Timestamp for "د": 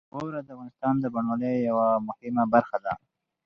0.43-0.49, 0.99-1.05